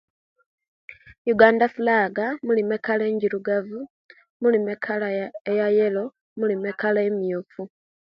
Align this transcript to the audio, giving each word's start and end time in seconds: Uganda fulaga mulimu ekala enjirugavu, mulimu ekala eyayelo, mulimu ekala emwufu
Uganda 1.33 1.65
fulaga 1.75 2.25
mulimu 2.45 2.71
ekala 2.77 3.03
enjirugavu, 3.09 3.79
mulimu 4.41 4.67
ekala 4.75 5.07
eyayelo, 5.51 6.03
mulimu 6.39 6.63
ekala 6.71 6.99
emwufu 7.09 7.61